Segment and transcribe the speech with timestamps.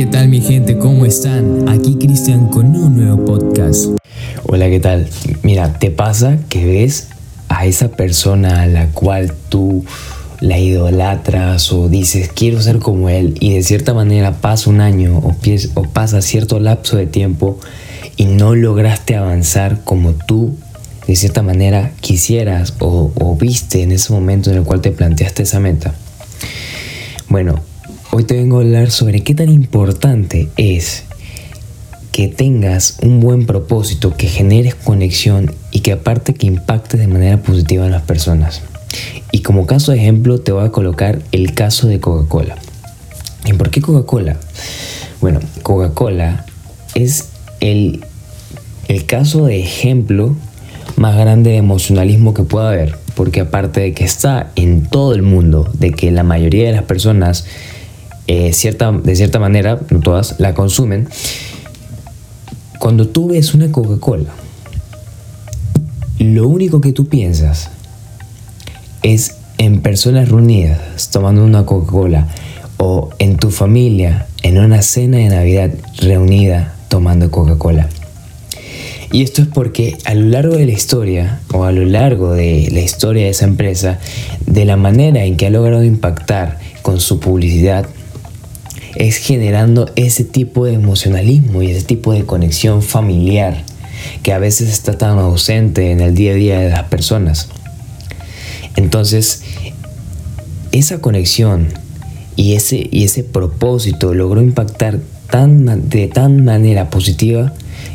[0.00, 0.78] ¿qué tal mi gente?
[0.78, 1.68] ¿Cómo están?
[1.68, 3.90] Aquí Cristian con un nuevo podcast.
[4.44, 5.06] Hola, ¿qué tal?
[5.42, 7.08] Mira, ¿te pasa que ves
[7.50, 9.84] a esa persona a la cual tú
[10.40, 15.18] la idolatras o dices quiero ser como él y de cierta manera pasa un año
[15.18, 15.36] o,
[15.74, 17.60] o pasa cierto lapso de tiempo
[18.16, 20.56] y no lograste avanzar como tú
[21.06, 25.42] de cierta manera quisieras o, o viste en ese momento en el cual te planteaste
[25.42, 25.92] esa meta?
[27.28, 27.60] Bueno,
[28.12, 31.04] Hoy te vengo a hablar sobre qué tan importante es
[32.10, 37.40] que tengas un buen propósito, que generes conexión y que aparte que impactes de manera
[37.40, 38.62] positiva en las personas.
[39.30, 42.56] Y como caso de ejemplo te voy a colocar el caso de Coca-Cola.
[43.46, 44.38] ¿Y por qué Coca-Cola?
[45.20, 46.46] Bueno, Coca-Cola
[46.96, 47.28] es
[47.60, 48.04] el,
[48.88, 50.34] el caso de ejemplo
[50.96, 52.98] más grande de emocionalismo que pueda haber.
[53.14, 56.84] Porque aparte de que está en todo el mundo, de que la mayoría de las
[56.84, 57.46] personas
[58.32, 61.08] eh, cierta, de cierta manera, no todas, la consumen.
[62.78, 64.30] Cuando tú ves una Coca-Cola,
[66.20, 67.70] lo único que tú piensas
[69.02, 72.28] es en personas reunidas tomando una Coca-Cola
[72.76, 77.88] o en tu familia en una cena de Navidad reunida tomando Coca-Cola.
[79.10, 82.68] Y esto es porque a lo largo de la historia o a lo largo de
[82.70, 83.98] la historia de esa empresa,
[84.46, 87.88] de la manera en que ha logrado impactar con su publicidad,
[88.96, 93.64] es generando ese tipo de emocionalismo y ese tipo de conexión familiar
[94.22, 97.48] que a veces está tan ausente en el día a día de las personas.
[98.76, 99.42] Entonces,
[100.72, 101.68] esa conexión
[102.36, 104.98] y ese, y ese propósito logró impactar
[105.30, 107.52] tan, de tan manera positiva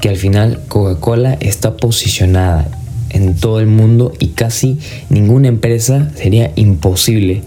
[0.00, 2.68] que al final Coca-Cola está posicionada
[3.10, 7.42] en todo el mundo y casi ninguna empresa sería imposible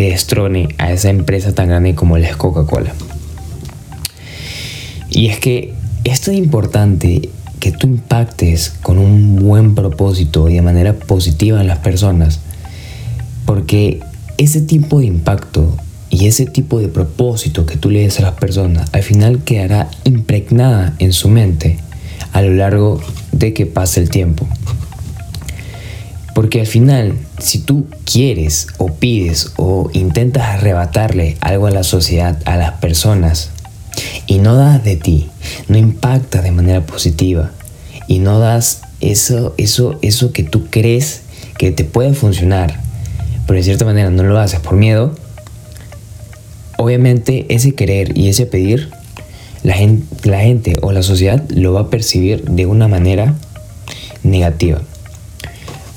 [0.00, 2.94] que destrone a esa empresa tan grande como la es Coca-Cola.
[5.10, 10.62] Y es que es tan importante que tú impactes con un buen propósito y de
[10.62, 12.40] manera positiva en las personas,
[13.44, 14.00] porque
[14.38, 15.76] ese tipo de impacto
[16.08, 19.90] y ese tipo de propósito que tú le des a las personas al final quedará
[20.04, 21.78] impregnada en su mente
[22.32, 24.48] a lo largo de que pase el tiempo.
[26.40, 32.38] Porque al final, si tú quieres o pides o intentas arrebatarle algo a la sociedad,
[32.46, 33.50] a las personas,
[34.26, 35.28] y no das de ti,
[35.68, 37.50] no impactas de manera positiva,
[38.08, 41.20] y no das eso, eso, eso que tú crees
[41.58, 42.80] que te puede funcionar,
[43.46, 45.14] pero de cierta manera no lo haces por miedo,
[46.78, 48.88] obviamente ese querer y ese pedir,
[49.62, 53.34] la gente, la gente o la sociedad lo va a percibir de una manera
[54.22, 54.80] negativa.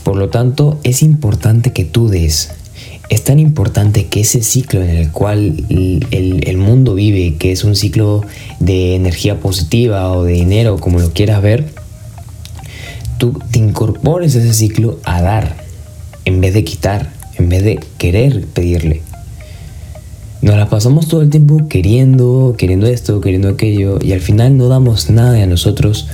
[0.04, 2.52] Por lo tanto, es importante que tú des.
[3.10, 7.76] Es tan importante que ese ciclo en el cual el, mundo vive, que es un
[7.76, 8.22] ciclo
[8.60, 11.68] de energía positiva o de dinero, como lo quieras ver,
[13.18, 15.58] tú te incorpores a ese ciclo a dar,
[16.26, 19.02] en vez de quitar, en vez de querer pedirle.
[20.42, 24.68] Nos la pasamos todo el tiempo queriendo, queriendo esto, queriendo aquello, y al final no
[24.68, 26.08] damos nada de nosotros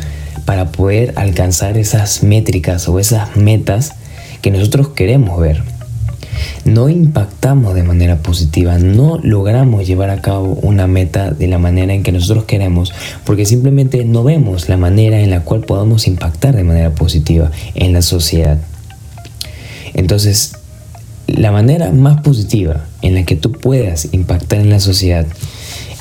[0.50, 3.94] para poder alcanzar esas métricas o esas metas
[4.42, 5.62] que nosotros queremos ver.
[6.66, 11.94] No impactamos de manera positiva, no logramos llevar a cabo una meta de la manera
[11.94, 12.92] en que nosotros queremos,
[13.26, 17.94] porque simplemente no vemos la manera en la cual podamos impactar de manera positiva en
[17.94, 18.58] la sociedad.
[19.94, 20.54] Entonces,
[21.28, 25.28] la manera más positiva en la que tú puedas impactar en la sociedad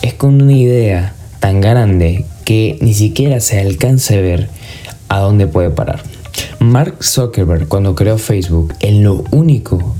[0.00, 4.48] es con una idea tan grande que ni siquiera se alcance a ver
[5.10, 6.03] a dónde puede parar.
[6.60, 9.94] Mark Zuckerberg cuando creó Facebook, en lo único,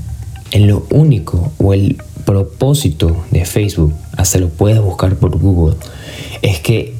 [0.49, 5.75] en lo único o el propósito de Facebook, hasta lo puedes buscar por Google,
[6.41, 6.95] es que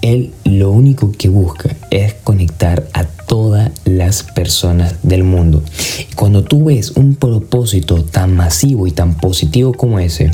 [0.00, 5.62] él lo único que busca es conectar a todas las personas del mundo.
[6.14, 10.30] cuando tú ves un propósito tan masivo y tan positivo como ese,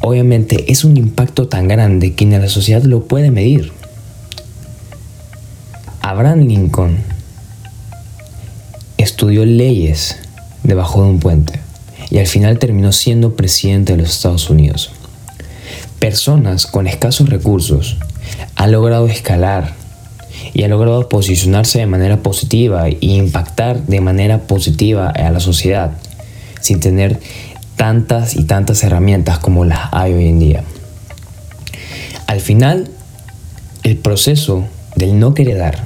[0.00, 3.72] obviamente es un impacto tan grande que ni la sociedad lo puede medir.
[6.00, 6.98] Abraham Lincoln
[8.96, 10.16] estudió leyes
[10.62, 11.60] debajo de un puente
[12.10, 14.90] y al final terminó siendo presidente de los Estados Unidos.
[15.98, 17.98] Personas con escasos recursos
[18.56, 19.74] han logrado escalar
[20.54, 25.92] y han logrado posicionarse de manera positiva e impactar de manera positiva a la sociedad
[26.60, 27.18] sin tener
[27.80, 30.64] tantas y tantas herramientas como las hay hoy en día.
[32.26, 32.90] Al final,
[33.84, 34.66] el proceso
[34.96, 35.82] del no querer dar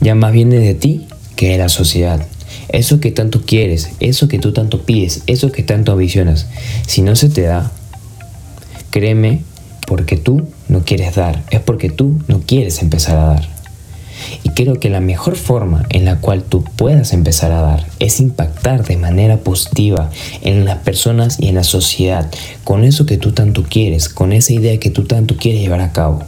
[0.00, 2.26] ya más viene de ti que de la sociedad.
[2.70, 6.46] Eso que tanto quieres, eso que tú tanto pides, eso que tanto ambicionas,
[6.86, 7.70] si no se te da,
[8.88, 9.42] créeme
[9.86, 13.61] porque tú no quieres dar, es porque tú no quieres empezar a dar.
[14.42, 18.20] Y creo que la mejor forma en la cual tú puedas empezar a dar es
[18.20, 20.10] impactar de manera positiva
[20.42, 22.30] en las personas y en la sociedad
[22.64, 25.92] con eso que tú tanto quieres, con esa idea que tú tanto quieres llevar a
[25.92, 26.22] cabo.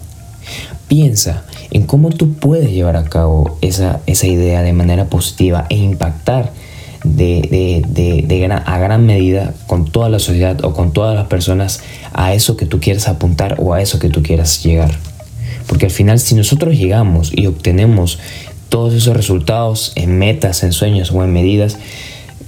[0.88, 5.76] Piensa en cómo tú puedes llevar a cabo esa, esa idea de manera positiva e
[5.76, 6.52] impactar
[7.04, 11.82] de, de, a gran medida con toda la sociedad o con todas las personas
[12.12, 14.92] a eso que tú quieres apuntar o a eso que tú quieras llegar.
[15.66, 18.18] Porque al final si nosotros llegamos y obtenemos
[18.68, 21.78] todos esos resultados en metas, en sueños o en medidas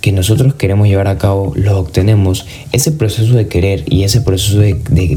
[0.01, 4.59] que nosotros queremos llevar a cabo, los obtenemos, ese proceso de querer y ese proceso
[4.59, 4.75] de,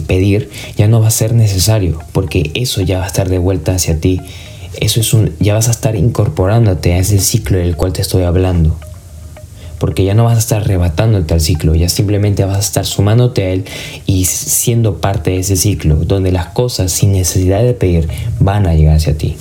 [0.07, 3.75] pedir ya no va a ser necesario porque eso ya va a estar de vuelta
[3.75, 4.19] hacia ti.
[4.79, 8.23] Eso es un, ya vas a estar incorporándote a ese ciclo del cual te estoy
[8.23, 8.77] hablando
[9.79, 13.43] porque ya no vas a estar arrebatándote al ciclo, ya simplemente vas a estar sumándote
[13.43, 13.65] a él
[14.05, 18.07] y siendo parte de ese ciclo, donde las cosas sin necesidad de pedir
[18.39, 19.35] van a llegar hacia ti.